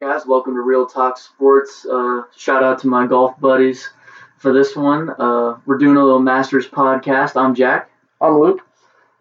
[0.00, 0.26] guys.
[0.26, 1.86] Welcome to Real Talk Sports.
[1.86, 3.88] Uh, shout out to my golf buddies
[4.38, 5.10] for this one.
[5.10, 7.36] Uh, we're doing a little Masters podcast.
[7.36, 8.60] I'm Jack, I'm Luke.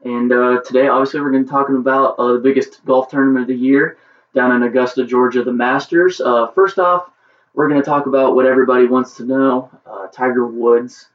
[0.03, 3.43] and uh, today, obviously, we're going to be talking about uh, the biggest golf tournament
[3.43, 3.97] of the year
[4.33, 6.19] down in Augusta, Georgia, the Masters.
[6.21, 7.09] Uh, first off,
[7.53, 9.69] we're going to talk about what everybody wants to know.
[9.85, 11.09] Uh, Tiger Woods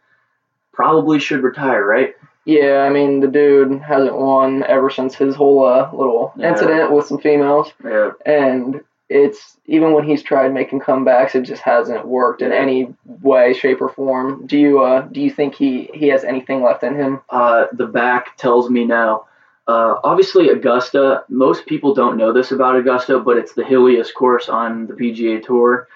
[0.73, 2.15] probably should retire, right?
[2.45, 6.51] Yeah, I mean the dude hasn't won ever since his whole uh, little Yeah.
[6.51, 8.11] incident with some females, Yeah.
[8.27, 13.53] and it's even when he's tried making comebacks, it just hasn't worked in any way,
[13.53, 14.47] shape, or form.
[14.47, 17.21] Do you uh, do you think he he has anything left in him?
[17.31, 19.27] uh, the back tells me no.
[19.67, 24.49] Uh, obviously, Augusta, most people don't know this about Augusta, but it's the hilliest course
[24.49, 25.89] on the PGA Tour.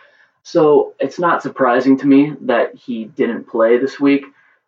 [0.43, 4.25] So it's not surprising to me that he didn't play this week.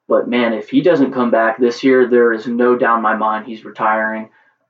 [0.07, 3.17] But man, if he doesn't come back this year, there is no doubt in my
[3.17, 4.29] mind he's retiring.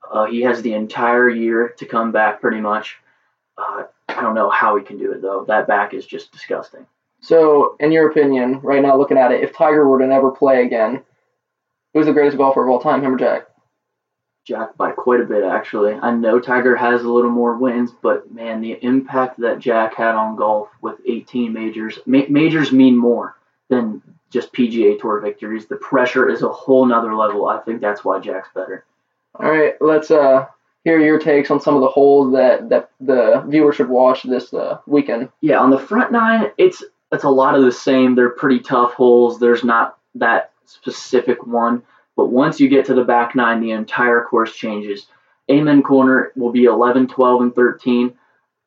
[0.09, 3.00] Uh, he has the entire year to come back pretty much.
[3.57, 5.45] Uh, I don't know how he can do it though.
[5.47, 6.85] That back is just disgusting.
[7.21, 10.65] So, in your opinion, right now looking at it, if Tiger were to never play
[10.65, 11.03] again,
[11.93, 13.47] who's the greatest golfer of all time, him or Jack?
[14.43, 15.93] Jack by quite a bit actually.
[15.93, 20.15] I know Tiger has a little more wins, but man, the impact that Jack had
[20.15, 23.37] on golf with 18 majors, ma- majors mean more
[23.69, 25.67] than just PGA Tour victories.
[25.67, 27.47] The pressure is a whole nother level.
[27.47, 28.83] I think that's why Jack's better.
[29.35, 30.47] All right, let's uh
[30.83, 34.53] hear your takes on some of the holes that that the viewer should watch this
[34.53, 35.29] uh, weekend.
[35.41, 38.15] Yeah, on the front nine, it's it's a lot of the same.
[38.15, 39.39] They're pretty tough holes.
[39.39, 41.83] There's not that specific one,
[42.15, 45.07] but once you get to the back nine, the entire course changes.
[45.49, 48.17] Amen Corner will be 11, 12, and 13.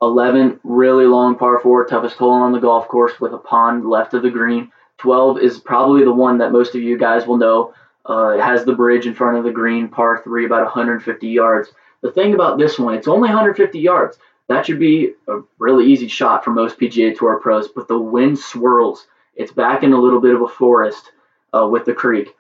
[0.03, 4.13] 11, really long par four, toughest hole on the golf course with a pond left
[4.13, 4.71] of the green.
[4.99, 7.73] 12 is probably the one that most of you guys will know.
[8.09, 11.73] Uh, it has the bridge in front of the green, par three, about 150 yards.
[12.05, 14.19] The thing about this one, it's only 150 yards.
[14.49, 18.39] That should be a really easy shot for most PGA Tour pros, but the wind
[18.39, 19.07] swirls.
[19.37, 21.13] It's back in a little bit of a forest
[21.55, 22.37] uh, with the creek,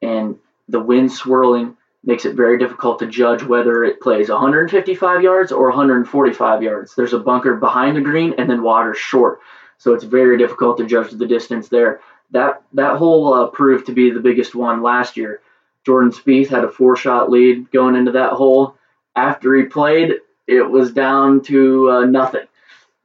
[0.00, 0.38] and
[0.68, 5.68] the wind swirling makes it very difficult to judge whether it plays 155 yards or
[5.70, 6.94] 145 yards.
[6.94, 9.40] There's a bunker behind the green and then water short,
[9.78, 12.02] so it's very difficult to judge the distance there.
[12.30, 15.40] That that hole uh, proved to be the biggest one last year.
[15.84, 18.77] Jordan Spieth had a four-shot lead going into that hole.
[19.18, 20.14] After he played,
[20.46, 22.46] it was down to uh, nothing.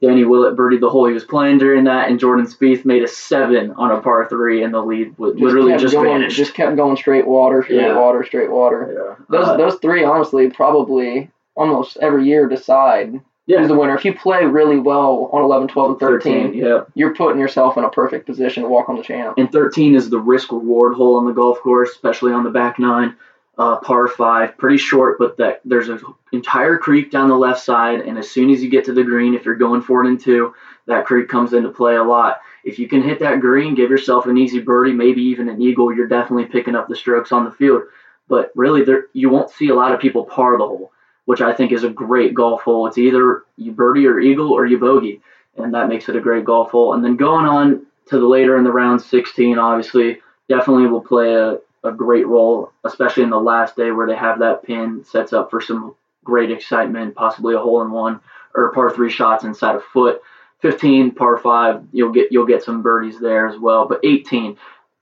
[0.02, 3.08] Danny Willett birdied the hole he was playing during that, and Jordan Spieth made a
[3.08, 6.36] seven on a par three, and the lead would literally just going, vanished.
[6.36, 7.98] Just kept going straight water, straight Yeah.
[7.98, 8.94] water, straight water.
[8.94, 9.26] yeah.
[9.30, 13.60] Those Uh, those three, honestly, probably almost every year decide yeah.
[13.60, 13.96] who's the winner.
[13.96, 16.82] If you play really well on 11, 12, and 13, yeah.
[16.96, 19.38] you're putting yourself in a perfect position to walk on the champ.
[19.38, 22.78] And 13 is the risk reward hole on the golf course, especially on the back
[22.78, 23.16] nine.
[23.56, 26.00] Uh, par five, pretty short, but that there's an
[26.32, 29.36] entire creek down the left side, and as soon as you get to the green,
[29.36, 30.56] if you're going for it in two,
[30.88, 32.42] that creek comes into play a lot.
[32.64, 35.94] If you can hit that green, give yourself an easy birdie, maybe even an eagle,
[35.94, 37.84] you're definitely picking up the strokes on the field.
[38.28, 40.92] But really, there you won't see a lot of people par the hole,
[41.26, 42.88] which I think is a great golf hole.
[42.88, 45.22] It's either you birdie or eagle or you bogey,
[45.58, 46.94] and that makes it a great golf hole.
[46.94, 51.34] And then going on to the later in the round, 16, obviously, definitely will play
[51.34, 55.34] a, a great role, especially in the last day where they have that pin sets
[55.34, 58.20] up for some great excitement, possibly a hole in one
[58.56, 60.22] or par three shots inside a foot.
[60.62, 63.86] 15 par five, you'll get you'll get some birdies there as well.
[63.86, 64.58] But 18,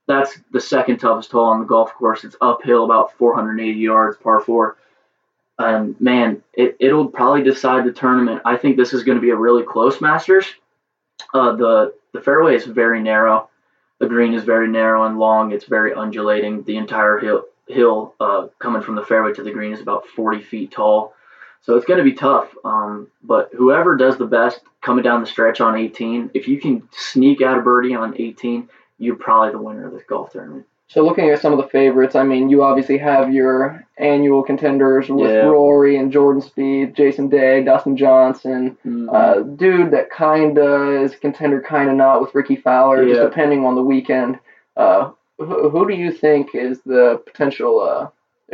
[0.08, 2.24] that's the second toughest hole on the golf course.
[2.24, 4.78] It's uphill about 480 yards, par four.
[5.60, 8.42] And man, it, it'll probably decide the tournament.
[8.44, 10.48] I think this is going to be a really close Masters.
[11.32, 13.51] Uh, the the fairway is very narrow.
[14.02, 15.52] The green is very narrow and long.
[15.52, 16.64] It's very undulating.
[16.64, 20.42] The entire hill hill uh, coming from the fairway to the green is about 40
[20.42, 21.14] feet tall.
[21.62, 22.50] So it's going to be tough.
[22.66, 26.90] Um, but whoever does the best coming down the stretch on 18, if you can
[26.92, 28.68] sneak out a birdie on 18,
[28.98, 30.66] you're probably the winner of this golf tournament.
[30.94, 35.08] So looking at some of the favorites, I mean, you obviously have your annual contenders
[35.10, 35.46] with Yeah.
[35.46, 39.10] Rory and Jordan Spieth, Jason Day, Dustin Johnson, Mm-hmm.
[39.10, 43.82] uh, dude that kinda is contender, kinda not with Rickie Fowler, just depending on the
[43.84, 44.38] weekend.
[44.76, 47.80] Uh, who, who do you think is the potential?
[47.80, 48.08] Uh,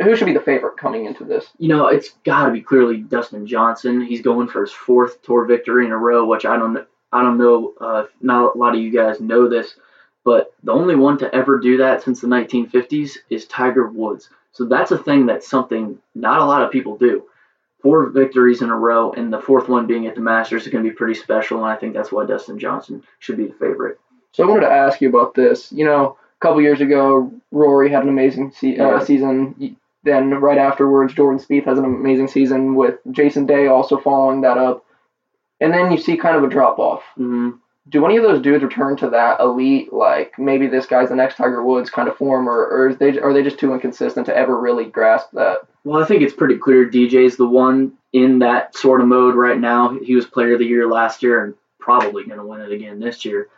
[0.04, 1.50] who should be the favorite coming into this?
[1.58, 4.00] you know, it's got to be clearly Dustin Johnson.
[4.00, 7.36] He's going for his fourth tour victory in a row, which I don't, I don't
[7.36, 7.74] know.
[7.80, 9.74] Uh, if not a lot of you guys know this,
[10.28, 14.28] but the only one to ever do that since the 1950s is Tiger Woods.
[14.52, 17.24] So that's a thing that's something not a lot of people do.
[17.82, 20.84] Four victories in a row, and the fourth one being at the Masters is going
[20.84, 23.98] to be pretty special, and I think that's why Dustin Johnson should be the favorite.
[24.32, 25.72] So I wanted to ask you about this.
[25.72, 28.88] You know, a couple years ago, Rory had an amazing se- Yeah.
[28.96, 29.76] uh, season.
[30.04, 34.58] Then right afterwards, Jordan Spieth has an amazing season with Jason Day also following that
[34.58, 34.84] up.
[35.60, 37.02] and then you see kind of a drop off.
[37.16, 37.50] hmm
[37.88, 41.36] Do any of those dudes return to that elite, like maybe this guy's the next
[41.36, 44.58] Tiger Woods kind of form, or, or they are they just too inconsistent to ever
[44.58, 45.60] really grasp that?
[45.84, 49.58] Well, I think it's pretty clear DJ's the one in that sort of mode right
[49.58, 49.98] now.
[49.98, 53.00] He was player of the year last year and probably going to win it again
[53.00, 53.48] this year.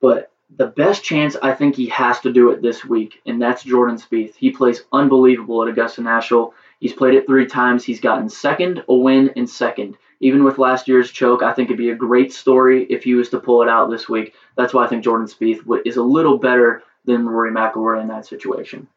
[0.00, 3.64] But the best chance I think he has to do it this week, and that's
[3.64, 4.34] Jordan Spieth.
[4.36, 6.54] He plays unbelievable at Augusta National.
[6.78, 7.84] He's played it three times.
[7.84, 9.96] He's gotten second, a win, and second.
[10.24, 13.28] Even with last year's choke, I think it'd be a great story if he was
[13.28, 14.32] to pull it out this week.
[14.56, 18.24] That's why I think Jordan Spieth is a little better than Rory McIlroy in that
[18.24, 18.88] situation.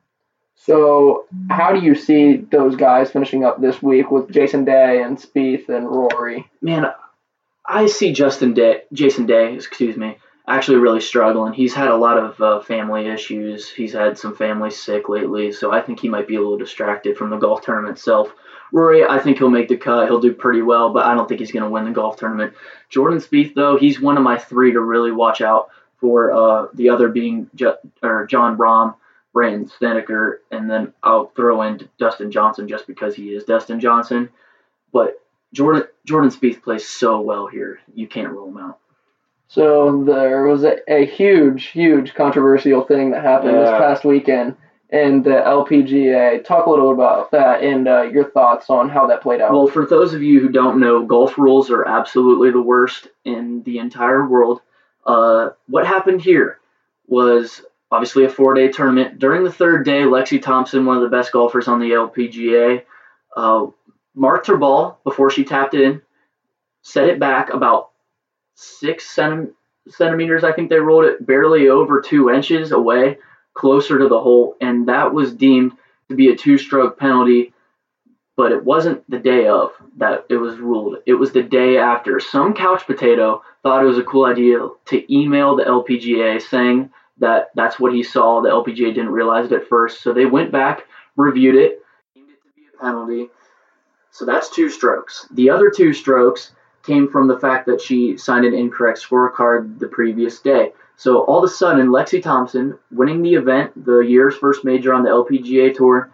[0.56, 5.18] So how do you see those guys finishing up this week with Jason Day and
[5.18, 6.50] Spieth and Rory?
[6.62, 6.88] man,
[7.66, 11.52] I see Justin Day, Jason Day, excuse me, actually really struggling.
[11.52, 13.70] He's had a lot of uh, family issues.
[13.70, 17.18] He's had some family sick lately, so I think he might be a little distracted
[17.18, 18.34] from the golf tournament itself.
[18.72, 20.08] Rory, I think he'll make the cut.
[20.08, 22.54] He'll do pretty well, but I don't think he's going to win the golf tournament.
[22.90, 25.70] Jordan Spieth, though, he's one of my three to really watch out
[26.00, 26.32] for.
[26.32, 27.50] Uh, the other being
[28.04, 28.96] or Jon Rahm,
[29.34, 34.30] Brandon Snedeker, and then I'll throw in Dustin Johnson just because he is Dustin Johnson.
[34.92, 35.22] But
[35.54, 37.80] Jordan Jordan Spieth plays so well here.
[37.94, 38.80] You can't rule him out.
[39.48, 44.58] So there was a, a huge, huge controversial thing that happened this past weekend
[44.90, 46.44] in the LPGA.
[46.44, 49.52] Talk a little about that and uh, your thoughts on how that played out.
[49.52, 53.64] Well, for those of you who don't know, golf rules are absolutely the worst in
[53.64, 54.62] the entire world.
[55.06, 56.60] Uh, what happened here
[57.08, 57.62] was
[57.92, 59.20] obviously a four-day tournament.
[59.20, 62.84] During the third day, Lexi Thompson, one of the best golfers on the LPGA,
[63.36, 63.68] uh,
[64.14, 66.02] marked her ball before she tapped in,
[66.82, 67.92] set it back about
[68.56, 69.54] six centi-
[69.88, 70.44] centimeters.
[70.44, 73.20] I think they rolled it barely over two inches away,
[73.58, 75.74] closer to the hole, and that was deemed
[76.10, 77.54] to be a two-stroke penalty
[78.38, 80.98] but it wasn't the day of that it was ruled.
[81.08, 82.20] It was the day after.
[82.20, 87.50] Some couch potato thought it was a cool idea to email the LPGA saying that
[87.56, 88.42] that's what he saw.
[88.42, 90.84] The LPGA didn't realize it at first, so they went back,
[91.16, 91.82] reviewed it,
[92.14, 93.28] deemed it to be a penalty.
[94.12, 95.28] So that's two strokes.
[95.32, 96.52] The other two strokes
[96.88, 100.72] came from the fact that she signed an incorrect scorecard the previous day.
[100.96, 105.04] So all of a sudden, Lexi Thompson, winning the event, the year's first major on
[105.04, 106.12] the LPGA tour,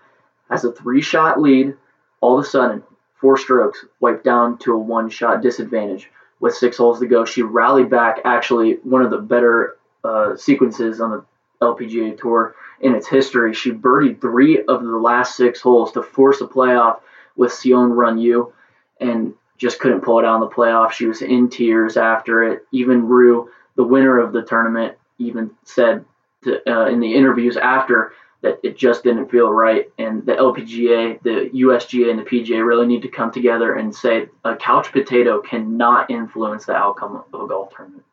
[0.49, 1.77] has a three-shot lead
[2.23, 2.81] all of a sudden,
[3.19, 6.09] four strokes, wiped down to a one shot disadvantage
[6.39, 7.25] with six holes to go.
[7.25, 11.25] She rallied back, actually, one of the better uh, sequences on the
[11.61, 13.53] LPGA Tour in its history.
[13.53, 17.01] She birdied three of the last six holes to force a playoff
[17.35, 18.53] with So Yeon Ryu
[19.01, 20.91] and just couldn't pull it out in the playoff.
[20.91, 22.65] She was in tears after it.
[22.71, 26.03] Even Ryu, the winner of the tournament, even said
[26.43, 28.11] to, uh, in the interviews after
[28.41, 29.89] that it just didn't feel right.
[29.97, 34.27] And the LPGA, the USGA, and the PGA really need to come together and say
[34.43, 38.03] a couch potato cannot influence the outcome of a golf tournament.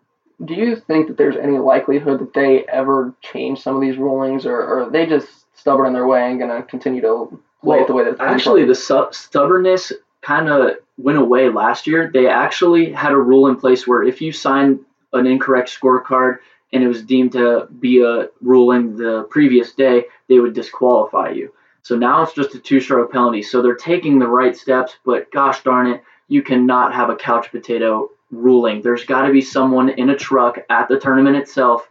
[0.44, 4.46] Do you think that there's any likelihood that they ever change some of these rulings,
[4.46, 7.26] or, or are they just stubborn in their way and going to continue to
[7.60, 11.86] play Well, it the way that Actually, the su- stubbornness kind of went away last
[11.86, 12.10] year.
[12.12, 14.80] They actually had a rule in place where if you signed
[15.12, 16.38] an incorrect scorecard
[16.72, 21.52] and it was deemed to be a ruling the previous day, they would disqualify you.
[21.82, 23.42] So now it's just a two stroke penalty.
[23.42, 27.50] So they're taking the right steps, but gosh darn it, you cannot have a couch
[27.50, 28.82] potato ruling.
[28.82, 31.90] There's got to be someone in a truck at the tournament itself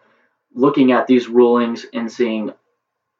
[0.53, 2.51] looking at these rulings and seeing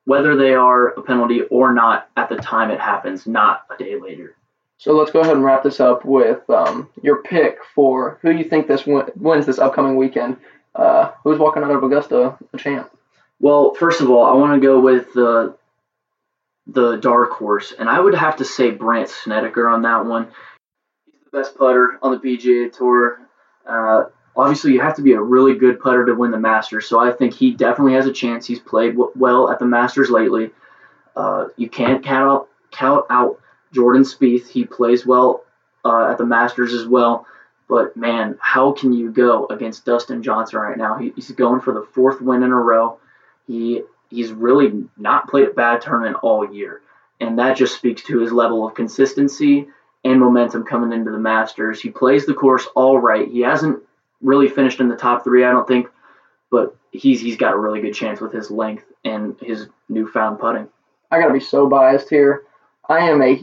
[0.05, 3.99] whether they are a penalty or not at the time it happens, not a day
[3.99, 4.35] later.
[4.79, 8.45] So let's go ahead and wrap this up with um, your pick for who you
[8.45, 10.37] think this win- wins this upcoming weekend.
[10.73, 12.89] Uh, who's walking out of Augusta a champ?
[13.41, 15.57] Well, first of all, I want to go with the
[16.67, 20.27] the dark horse, and I would have to say Brandt Snedeker on that one.
[21.05, 23.19] He's the best putter on the PGA Tour.
[23.67, 26.99] Uh, obviously, you have to be a really good putter to win the Masters, so
[27.01, 28.45] I think he definitely has a chance.
[28.45, 30.51] He's played w- well at the Masters lately.
[31.17, 33.41] Uh, you can't count out, count out
[33.73, 34.49] Jordan Spieth.
[34.49, 35.43] He plays well
[35.85, 37.25] uh, at the Masters as well.
[37.67, 40.97] But man, how can you go against Dustin Johnson right now?
[40.97, 42.99] He, he's going for the fourth win in a row.
[43.45, 46.81] He he's really not played a bad tournament all year,
[47.19, 49.67] and that just speaks to his level of consistency
[50.03, 51.79] and momentum coming into the Masters.
[51.79, 53.27] He plays the course all right.
[53.27, 53.83] He hasn't
[54.21, 55.87] really finished in the top three, I don't think,
[56.49, 60.67] but he's he's got a really good chance with his length and his newfound putting.
[61.11, 62.43] I gotta be so biased here.
[62.87, 63.41] I am a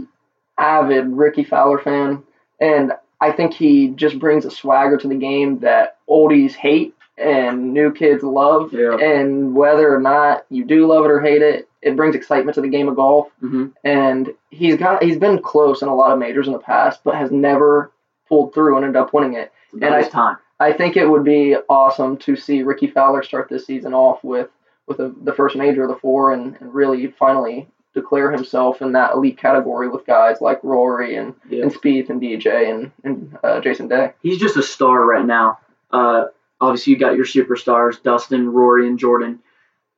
[0.59, 2.23] avid Rickie Fowler fan,
[2.61, 7.73] and I think he just brings a swagger to the game that oldies hate and
[7.73, 8.73] new kids love.
[8.73, 8.99] Yeah.
[8.99, 12.61] And whether or not you do love it or hate it, it brings excitement to
[12.61, 13.29] the game of golf.
[13.43, 13.69] Mm-hmm.
[13.85, 17.15] And he's got he's been close in a lot of majors in the past, but
[17.15, 17.91] has never
[18.29, 19.53] pulled through and ended up winning it.
[19.73, 20.37] It's And his time.
[20.59, 24.49] I think it would be awesome to see Rickie Fowler start this season off with
[24.87, 28.93] with a, the first major of the four and, and really finally declare himself in
[28.93, 31.63] that elite category with guys like Rory and, Yeah.
[31.63, 34.13] and Spieth and DJ and, and uh, Jason Day.
[34.23, 35.59] He's just a star right now.
[35.91, 36.27] Uh,
[36.61, 39.41] obviously, you got your superstars, Dustin, Rory, and Jordan.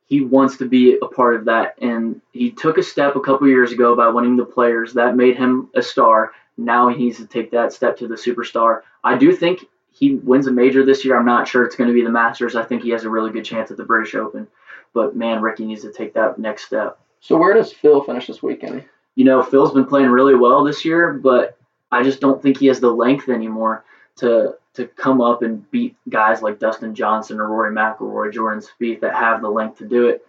[0.07, 3.47] He wants to be a part of that, and he took a step a couple
[3.49, 4.95] years ago by winning the Players.
[4.95, 6.33] That made him a star.
[6.57, 8.81] Now he needs to take that step to the superstar.
[9.05, 11.19] I do think he wins a major this year.
[11.19, 12.57] I'm not sure it's going to be the Masters.
[12.57, 14.47] I think he has a really good chance at the British Open.
[14.95, 16.99] But man, Ricky needs to take that next step.
[17.21, 18.85] So where does Phil finish this weekend?
[19.19, 21.59] you know, Phil's been playing really well this year, but
[21.91, 23.85] I just don't think he has the length anymore
[24.19, 29.01] to to come up and beat guys like Dustin Johnson or Rory McIlroy, Jordan Spieth
[29.01, 30.25] that have the length to do it.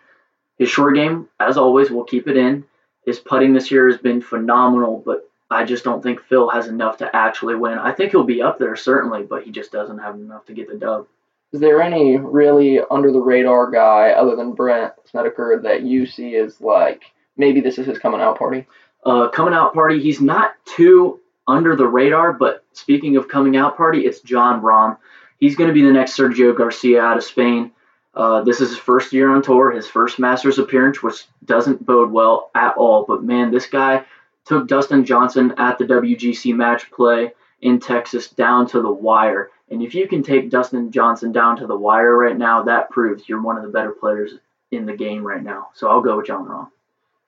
[0.58, 2.66] His short game, as always, will keep it in.
[3.06, 6.98] His putting this year has been phenomenal, but I just don't think Phil has enough
[6.98, 7.78] to actually win.
[7.78, 10.68] I think he'll be up there certainly, but he just doesn't have enough to get
[10.68, 11.06] the dub.
[11.52, 16.36] Is there any really under the radar guy other than Brent Snedeker that you see
[16.36, 17.04] as like
[17.38, 18.68] maybe this is his coming out party?
[19.06, 20.02] uh, coming out party.
[20.02, 24.98] He's not too under the radar, but speaking of coming out party, it's Jon Rahm.
[25.38, 27.72] He's going to be the next Sergio Garcia out of Spain.
[28.14, 32.12] Uh, this is his first year on tour, his first Masters appearance, which doesn't bode
[32.12, 33.06] well at all.
[33.08, 34.04] But man, this guy
[34.46, 39.52] took Dustin Johnson at the WGC match play in Texas down to the wire.
[39.72, 43.28] And if you can take Dustin Johnson down to the wire right now, that proves
[43.30, 44.32] you're one of the better players
[44.72, 45.70] in the game right now.
[45.74, 46.70] So I'll go with Jon Rahm.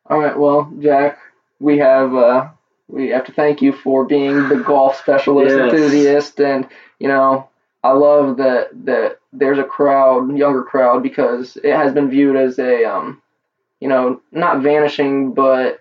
[0.07, 1.19] All right, well, Jack,
[1.59, 2.49] we have uh,
[2.87, 5.73] we have to thank you for being the golf specialist Yes.
[5.73, 6.67] enthusiast, and
[6.99, 7.47] you know
[7.83, 12.57] I love that that there's a crowd, younger crowd, because it has been viewed as
[12.59, 13.21] a um,
[13.79, 15.79] you know not vanishing but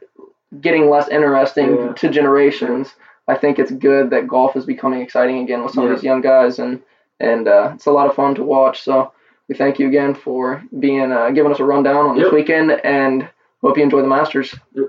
[0.60, 1.92] getting less interesting Yeah.
[1.94, 2.94] to generations.
[3.30, 5.90] I think it's good that golf is becoming exciting again with some Yeah.
[5.90, 6.82] of these young guys, and
[7.20, 8.82] and uh, it's a lot of fun to watch.
[8.82, 9.12] So
[9.48, 13.28] we thank you again for being uh, giving us a rundown on this weekend, and
[13.62, 14.54] hope you enjoy the Masters.
[14.74, 14.86] Yep.